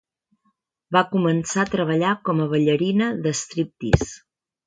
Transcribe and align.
Va 0.95 1.03
començar 1.11 1.65
a 1.65 1.69
treballar 1.75 2.15
com 2.29 2.41
a 2.45 2.49
ballarina 2.53 3.13
de 3.27 3.37
striptease. 3.43 4.13